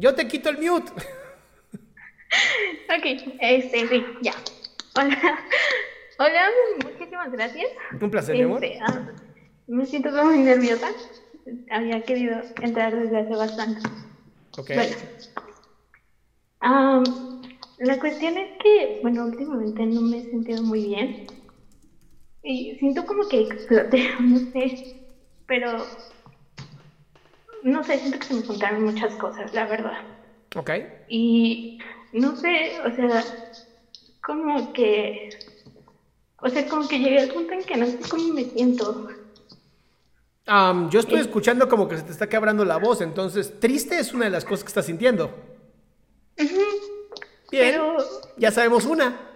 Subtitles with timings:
[0.00, 0.90] Yo te quito el mute.
[2.88, 3.04] Ok,
[3.38, 4.32] este, sí, ya.
[4.96, 5.38] Hola.
[6.18, 6.48] Hola,
[6.82, 7.66] muchísimas gracias.
[8.00, 8.64] Un placer, mi amor.
[8.64, 9.10] Este, ah,
[9.66, 10.88] me siento como muy nerviosa.
[11.70, 13.80] Había querido entrar desde hace bastante.
[14.56, 14.70] Ok.
[14.74, 14.96] Bueno.
[16.60, 17.04] Am,
[17.78, 21.26] la cuestión es que, bueno, últimamente no me he sentido muy bien.
[22.42, 24.96] Y siento como que exploté, no sé.
[25.46, 25.84] Pero,
[27.62, 30.02] no sé, siento que se me juntaron muchas cosas, la verdad.
[30.56, 30.70] Ok.
[31.08, 31.78] Y
[32.12, 33.24] no sé, o sea,
[34.22, 35.30] como que,
[36.38, 39.08] o sea, como que llegué al punto en que no sé cómo me siento.
[40.46, 44.12] Am, yo estoy escuchando como que se te está quebrando la voz, entonces triste es
[44.12, 45.32] una de las cosas que estás sintiendo.
[46.36, 46.60] Bien,
[47.50, 47.96] Pero,
[48.36, 49.29] ya sabemos una.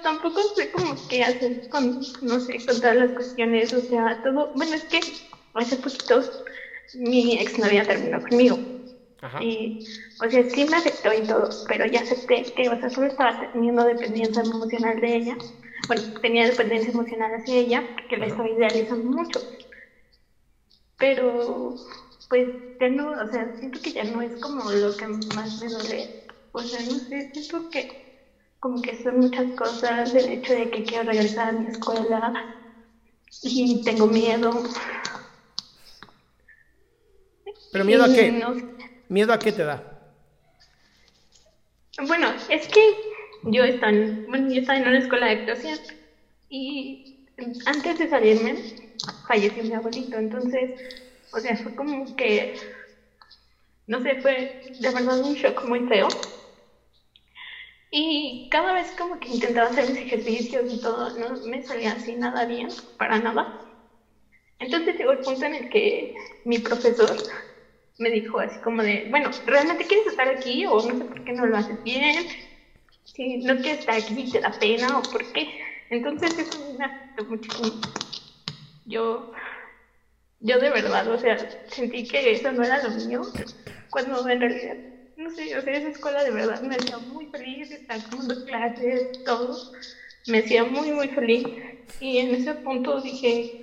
[0.00, 4.50] Tampoco sé como qué hacer con, no sé, con todas las cuestiones, o sea, todo,
[4.54, 5.00] bueno, es que
[5.54, 6.20] hace poquito
[6.94, 8.60] mi exnovia terminó conmigo.
[9.20, 9.42] Ajá.
[9.42, 9.78] Y,
[10.20, 13.36] o sea, sí me aceptó y todo, pero ya acepté que, o sea, solo estaba
[13.52, 15.36] teniendo dependencia emocional de ella.
[15.86, 19.40] Bueno, tenía dependencia emocional hacia ella, que la estaba idealizando mucho.
[20.98, 21.74] Pero,
[22.28, 22.48] pues,
[22.78, 26.10] ya no, o sea, siento que ya no es como lo que más me duele.
[26.52, 27.86] O sea, no sé, siento que
[28.62, 32.32] como que son muchas cosas, el hecho de que quiero regresar a mi escuela
[33.42, 34.62] y tengo miedo.
[37.72, 38.30] ¿Pero miedo a qué?
[38.30, 38.54] no.
[39.08, 39.82] ¿Miedo a qué te da?
[42.06, 42.80] Bueno, es que
[43.42, 45.80] yo estaba, en, bueno, yo estaba en una escuela de actuación
[46.48, 47.00] y
[47.66, 48.62] antes de salirme
[49.26, 50.70] falleció mi abuelito, entonces,
[51.32, 52.52] o sea, fue como que,
[53.88, 56.06] no sé, fue de verdad un shock muy feo.
[57.94, 62.16] Y cada vez como que intentaba hacer mis ejercicios y todo, no me salía así
[62.16, 63.46] nada bien, para nada.
[64.58, 66.10] Entonces llegó el punto en el que
[66.44, 67.14] mi profesor
[67.98, 71.32] me dijo así como de, bueno, ¿realmente quieres estar aquí o no sé por qué
[71.34, 72.16] no lo haces bien?
[73.04, 75.46] Si no quieres estar aquí, te da pena o por qué.
[75.90, 77.76] Entonces eso me afectó muchísimo.
[78.86, 79.28] Yo,
[80.40, 81.36] yo de verdad, o sea,
[81.66, 83.20] sentí que eso no era lo mío,
[83.90, 84.78] cuando en realidad,
[85.22, 89.08] no sé, o sea, esa escuela de verdad me hacía muy feliz, estar tomando clases,
[89.24, 89.56] todo,
[90.26, 91.44] me hacía muy, muy feliz.
[92.00, 93.56] Y en ese punto dije,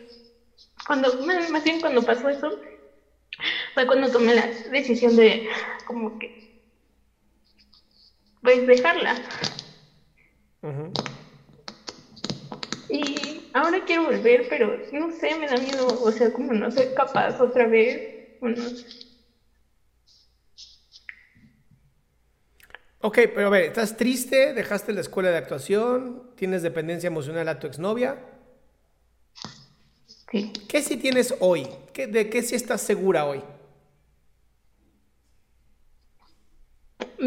[0.88, 1.18] cuando,
[1.52, 2.50] más bien cuando pasó eso,
[3.74, 5.44] fue cuando tomé la decisión de
[5.86, 6.34] como que
[8.42, 9.16] pues dejarla
[12.90, 16.88] y ahora quiero volver pero no sé me da miedo o sea como no soy
[16.94, 18.02] capaz otra vez
[18.40, 18.86] o no sé.
[23.02, 24.54] Ok, pero a ver, ¿estás triste?
[24.54, 26.32] ¿Dejaste la escuela de actuación?
[26.36, 28.18] ¿Tienes dependencia emocional a tu exnovia?
[30.32, 31.68] sí ¿Qué sí tienes hoy?
[31.94, 33.42] ¿Qué- ¿De qué sí estás segura hoy?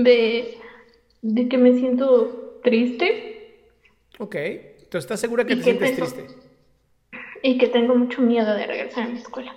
[0.07, 0.59] de
[1.23, 3.07] de que me siento triste
[4.19, 5.95] Ok, entonces estás segura que ¿Y te sientes tengo?
[5.95, 6.27] triste.
[7.43, 9.55] y que tengo mucho miedo de regresar a mi escuela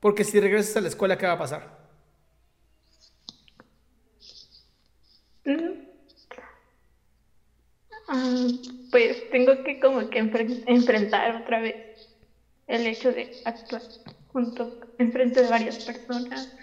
[0.00, 1.78] Porque si regresas a la escuela, ¿qué va a pasar?
[5.46, 5.86] Mm.
[7.92, 8.02] Ah,
[8.90, 12.08] pues tengo que como que enfren- enfrentar otra vez
[12.66, 13.82] el hecho de actuar
[14.28, 16.54] junto, enfrente de varias personas.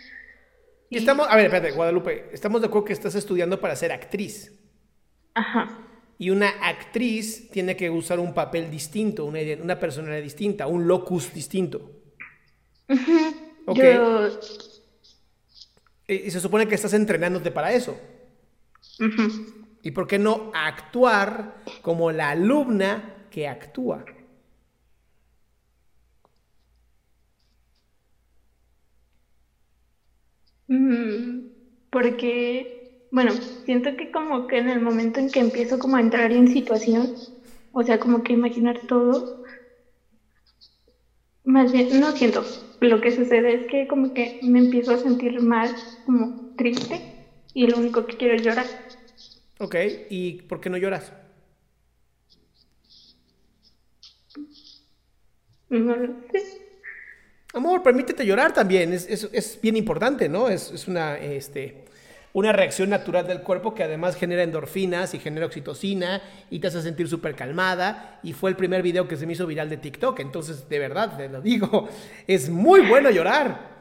[0.89, 4.51] Y estamos, a ver, espérate, Guadalupe, estamos de acuerdo que estás estudiando para ser actriz.
[5.35, 5.77] Ajá.
[6.17, 11.33] Y una actriz tiene que usar un papel distinto, una, una personalidad distinta, un locus
[11.33, 11.91] distinto.
[13.67, 14.29] Yo.
[16.07, 17.95] Y se supone que estás entrenándote para eso.
[18.99, 19.58] ujú.
[19.81, 21.49] ¿Y por qué no actuar
[21.81, 24.09] como la alumna que actúa?
[30.67, 31.41] Mm,
[31.89, 32.71] Porque,
[33.11, 33.33] bueno,
[33.65, 37.11] siento que como que en el momento en que empiezo como a entrar en situación,
[37.71, 39.25] o sea, como que imaginar todo,
[41.43, 42.43] más bien, no siento,
[42.79, 47.05] lo que sucede es que como que me empiezo a sentir mal, como triste,
[47.53, 48.67] y lo único que quiero es llorar.
[49.59, 49.75] Ok,
[50.09, 51.13] ¿y por qué no lloras?
[55.69, 56.41] No lo sé.
[57.53, 60.49] Amor, permítete llorar también, es, es- es bien importante, ¿no?
[60.49, 61.85] Es, es una, este,
[62.33, 66.21] una reacción natural del cuerpo que además genera endorfinas y genera oxitocina
[66.51, 68.19] y te hace sentir súper calmada.
[68.23, 71.17] Y fue el primer video que se me hizo viral de TikTok, entonces de verdad,
[71.17, 71.89] te lo digo,
[72.27, 73.79] es muy bueno llorar.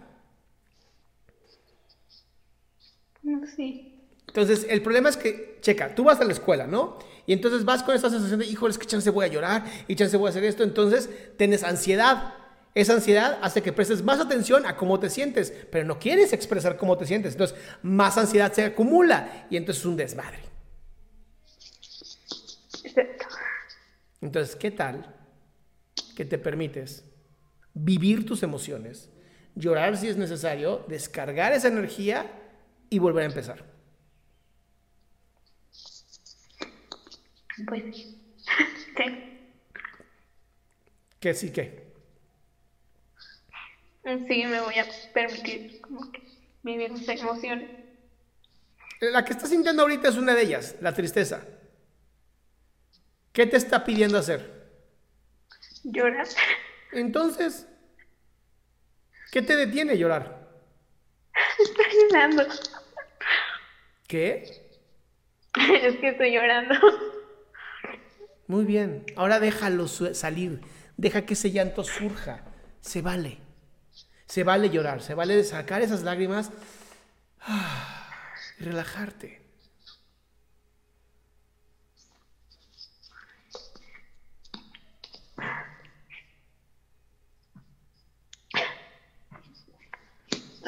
[3.54, 3.98] Sé.
[4.40, 6.99] Entonces, el problema es que, checa, tú vas a la escuela, ¿no?
[7.26, 9.96] Y entonces vas con esa sensación de, híjole, es que chance voy a llorar y
[9.96, 10.62] chance voy a hacer esto.
[10.62, 12.35] Entonces, tienes ansiedad.
[12.75, 16.76] Esa ansiedad hace que prestes más atención a cómo te sientes, pero no quieres expresar
[16.76, 17.32] cómo te sientes.
[17.32, 20.38] Entonces, más ansiedad se acumula y entonces es un desmadre.
[24.20, 25.14] Entonces, ¿qué tal
[26.17, 27.05] que te permites
[27.75, 29.11] vivir tus emociones,
[29.55, 32.31] llorar si es necesario, descargar esa energía
[32.88, 33.77] y volver a empezar?
[37.66, 37.84] Pues.
[38.96, 39.38] Sí.
[41.20, 41.88] Que sí que.
[44.05, 46.22] Sí, me voy a permitir como que
[46.62, 47.70] vivir mis emociones.
[49.00, 51.46] La que estás sintiendo ahorita es una de ellas, la tristeza.
[53.32, 54.69] ¿Qué te está pidiendo hacer?
[55.84, 56.26] Llorar.
[56.93, 57.69] Entonces,
[59.31, 60.49] ¿qué te detiene llorar?
[61.58, 62.44] Estoy llorando.
[64.08, 64.64] ¿Qué?
[65.82, 66.75] Es que estoy llorando.
[68.49, 69.05] Muy bien.
[69.15, 70.62] Ahora déjalo salir.
[70.97, 72.41] Deja que ese llanto surja.
[72.81, 73.39] Se vale.
[74.27, 75.03] Se vale llorar.
[75.03, 76.50] Se vale sacar esas lágrimas
[77.43, 78.11] ah,
[78.59, 79.43] y relajarte.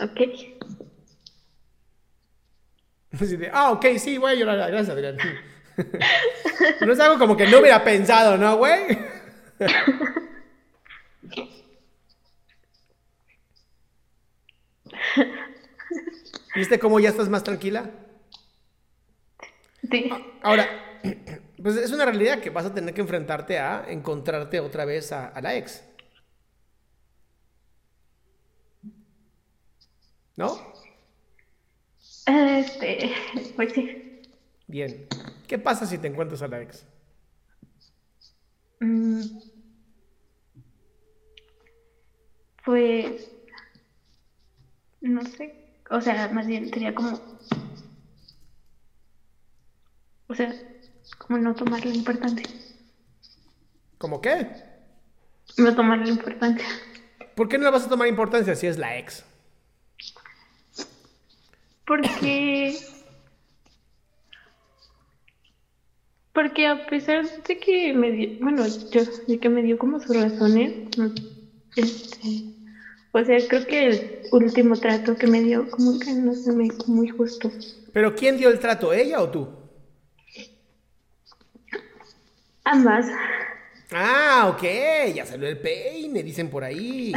[0.03, 0.21] Ok.
[3.53, 4.71] Ah, ok, sí, voy a llorar.
[4.71, 5.17] Gracias, Adrián.
[6.81, 8.99] No es algo como que no hubiera pensado, ¿no, güey?
[16.55, 17.91] ¿Viste cómo ya estás más tranquila?
[19.91, 20.11] Sí.
[20.43, 20.67] Ahora,
[21.63, 25.29] pues es una realidad que vas a tener que enfrentarte a encontrarte otra vez a,
[25.29, 25.83] a la ex.
[30.37, 30.59] ¿No?
[32.27, 33.13] Este,
[33.57, 34.10] pues sí.
[34.71, 35.09] Bien.
[35.49, 36.87] ¿Qué pasa si te encuentras a la ex?
[38.79, 39.21] Mm.
[42.65, 43.29] Pues,
[45.01, 45.75] no sé.
[45.91, 47.21] O sea, más bien sería como,
[50.29, 50.55] o sea,
[51.19, 52.47] como no tomarle importancia.
[53.99, 54.47] ¿Cómo qué?
[55.59, 56.67] No tomarle importancia.
[57.35, 59.25] ¿Por qué no le vas a tomar importancia si es la ex?
[61.85, 62.79] Porque,
[66.33, 70.17] porque a pesar de que me dio, bueno, yo, de que me dio como sus
[70.17, 71.13] razones, no,
[71.77, 72.45] este,
[73.13, 76.67] o sea, creo que el último trato que me dio como que no se me
[76.67, 77.51] hizo muy justo.
[77.93, 79.49] ¿Pero quién dio el trato, ella o tú?
[82.65, 83.07] Ambas,
[83.93, 84.63] Ah, ok,
[85.15, 87.13] ya salió el peine, dicen por ahí.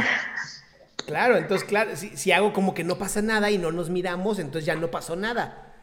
[1.06, 4.38] Claro, entonces, claro, si, si hago como que no pasa nada y no nos miramos,
[4.38, 5.73] entonces ya no pasó nada.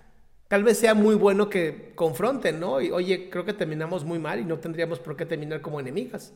[0.51, 2.81] Tal vez sea muy bueno que confronten, ¿no?
[2.81, 6.33] Y, oye, creo que terminamos muy mal y no tendríamos por qué terminar como enemigas.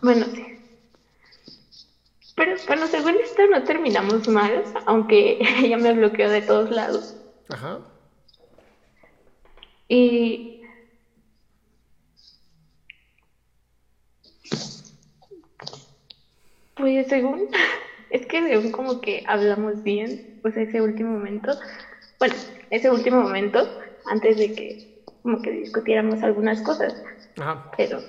[0.00, 0.46] bueno, sí.
[2.36, 7.14] Pero bueno, según esto no terminamos mal, aunque ella me bloqueó de todos lados.
[7.50, 7.80] Ajá.
[9.88, 10.62] Y
[16.76, 17.50] pues según,
[18.16, 21.52] es que según como que hablamos bien, pues ese último momento,
[22.18, 22.34] bueno,
[22.70, 23.68] ese último momento,
[24.06, 24.76] antes de que
[25.22, 26.94] como que discutiéramos algunas cosas,
[27.38, 27.60] Ajá.
[27.76, 28.02] pero...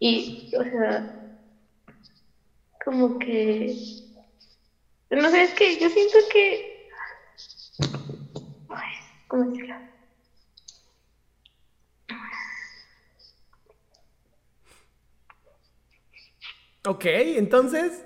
[0.00, 1.06] Y, o sea,
[2.84, 3.74] como que...
[5.10, 6.74] No sé, es que yo siento que
[9.28, 9.74] ¿cómo decirlo?
[16.86, 18.04] Ok, entonces.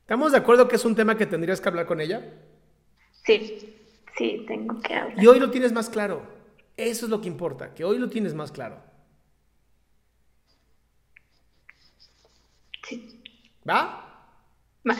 [0.00, 2.32] ¿Estamos de acuerdo que es un tema que tendrías que hablar con ella?
[3.24, 3.76] Sí,
[4.16, 5.22] sí, tengo que hablar.
[5.22, 6.22] Y hoy lo tienes más claro.
[6.76, 8.80] Eso es lo que importa, que hoy lo tienes más claro.
[12.88, 13.20] Sí.
[13.68, 14.30] ¿Va?
[14.88, 14.96] Va.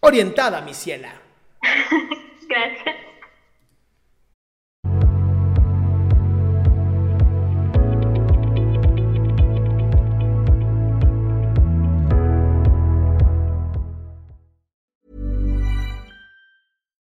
[0.00, 1.22] Orientada, mi ciela.
[2.48, 2.99] Gracias.